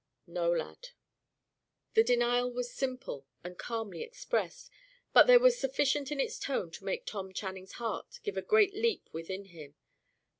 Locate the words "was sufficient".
5.39-6.11